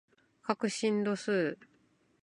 [0.41, 1.59] 角振動数